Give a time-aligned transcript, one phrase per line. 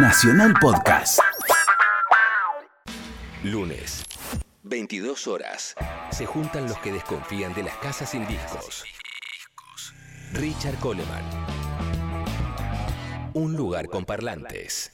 [0.00, 1.18] Nacional Podcast.
[3.42, 4.04] Lunes,
[4.62, 5.74] 22 horas.
[6.12, 8.84] Se juntan los que desconfían de las casas sin discos.
[10.34, 11.24] Richard Coleman.
[13.34, 14.92] Un lugar con parlantes.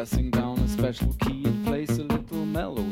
[0.00, 2.89] pressing down a special key and place a little melody.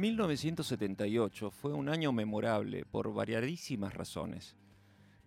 [0.00, 4.56] 1978 fue un año memorable por variadísimas razones,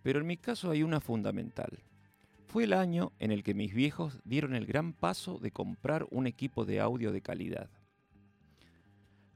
[0.01, 1.84] pero en mi caso hay una fundamental.
[2.48, 6.25] Fue el año en el que mis viejos dieron el gran paso de comprar un
[6.25, 7.70] equipo de audio de calidad.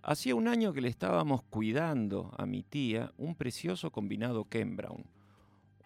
[0.01, 5.05] Hacía un año que le estábamos cuidando a mi tía un precioso combinado Ken Brown,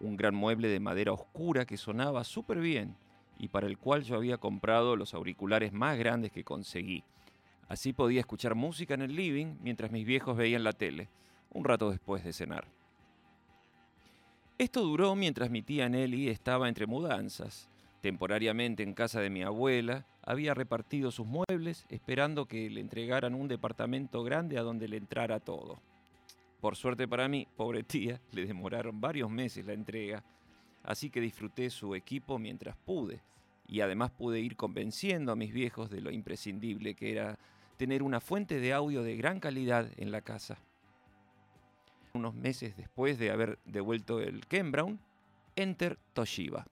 [0.00, 2.96] un gran mueble de madera oscura que sonaba súper bien
[3.38, 7.04] y para el cual yo había comprado los auriculares más grandes que conseguí.
[7.72, 11.08] Así podía escuchar música en el living mientras mis viejos veían la tele,
[11.54, 12.66] un rato después de cenar.
[14.58, 17.70] Esto duró mientras mi tía Nelly estaba entre mudanzas.
[18.02, 23.48] Temporariamente en casa de mi abuela, había repartido sus muebles esperando que le entregaran un
[23.48, 25.80] departamento grande a donde le entrara todo.
[26.60, 30.22] Por suerte para mí, pobre tía, le demoraron varios meses la entrega,
[30.82, 33.22] así que disfruté su equipo mientras pude,
[33.66, 37.38] y además pude ir convenciendo a mis viejos de lo imprescindible que era
[37.82, 40.56] tener una fuente de audio de gran calidad en la casa.
[42.12, 45.00] Unos meses después de haber devuelto el Ken
[45.56, 46.64] Enter Toshiba.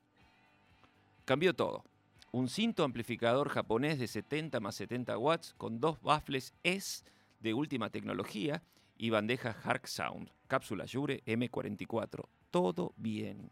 [1.25, 1.83] Cambió todo.
[2.31, 7.03] Un cinto amplificador japonés de 70 más 70 watts con dos baffles S
[7.41, 8.63] de última tecnología
[8.97, 12.29] y bandeja Hark Sound, cápsula Jure M44.
[12.53, 13.51] Todo bien.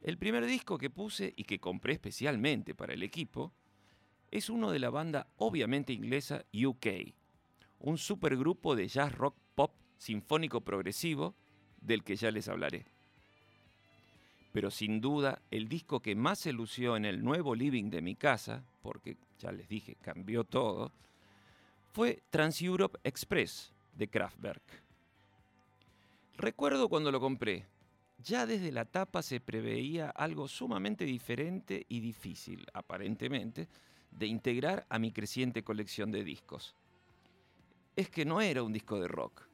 [0.00, 3.52] El primer disco que puse y que compré especialmente para el equipo
[4.34, 7.14] es uno de la banda obviamente inglesa UK,
[7.78, 11.36] un supergrupo de jazz rock pop sinfónico progresivo
[11.80, 12.84] del que ya les hablaré.
[14.52, 18.16] Pero sin duda el disco que más se lució en el nuevo living de mi
[18.16, 20.90] casa, porque ya les dije, cambió todo,
[21.92, 24.82] fue Trans Europe Express, de Kraftwerk.
[26.36, 27.66] Recuerdo cuando lo compré.
[28.18, 33.68] Ya desde la tapa se preveía algo sumamente diferente y difícil, aparentemente,
[34.14, 36.74] de integrar a mi creciente colección de discos.
[37.96, 39.48] Es que no era un disco de rock.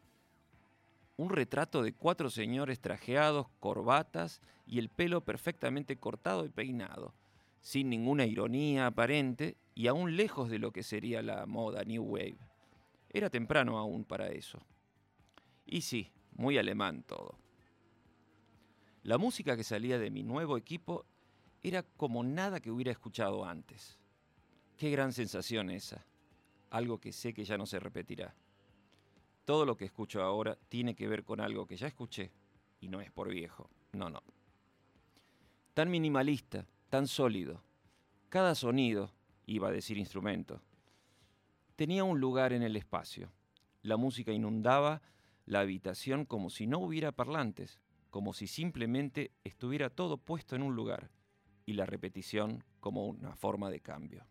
[1.17, 7.15] Un retrato de cuatro señores trajeados, corbatas y el pelo perfectamente cortado y peinado,
[7.61, 12.39] sin ninguna ironía aparente y aún lejos de lo que sería la moda New Wave.
[13.11, 14.61] Era temprano aún para eso.
[15.67, 17.39] Y sí, muy alemán todo.
[19.03, 21.05] La música que salía de mi nuevo equipo
[21.63, 24.00] era como nada que hubiera escuchado antes.
[24.81, 26.07] Qué gran sensación esa.
[26.71, 28.35] Algo que sé que ya no se repetirá.
[29.45, 32.33] Todo lo que escucho ahora tiene que ver con algo que ya escuché
[32.81, 33.69] y no es por viejo.
[33.93, 34.23] No, no.
[35.75, 37.63] Tan minimalista, tan sólido.
[38.31, 39.13] Cada sonido,
[39.45, 40.63] iba a decir instrumento,
[41.77, 43.31] tenía un lugar en el espacio.
[43.83, 45.03] La música inundaba
[45.45, 47.79] la habitación como si no hubiera parlantes,
[48.09, 51.11] como si simplemente estuviera todo puesto en un lugar
[51.67, 54.25] y la repetición como una forma de cambio.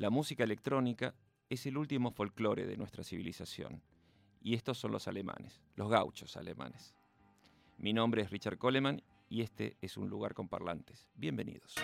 [0.00, 1.14] La música electrónica
[1.50, 3.82] es el último folclore de nuestra civilización
[4.40, 6.94] y estos son los alemanes, los gauchos alemanes.
[7.76, 11.06] Mi nombre es Richard Coleman y este es un lugar con parlantes.
[11.16, 11.74] Bienvenidos.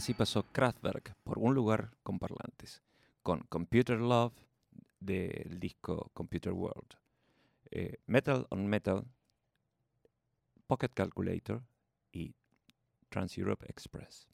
[0.00, 2.80] Así pasó Kraftwerk por un lugar con parlantes,
[3.22, 4.32] con Computer Love
[4.98, 6.94] del disco Computer World,
[7.70, 9.04] eh, Metal on Metal,
[10.66, 11.62] Pocket Calculator
[12.12, 12.34] y
[13.10, 14.29] Trans Europe Express.